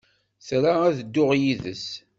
[0.47, 1.87] Tra ad dduɣ yid-s.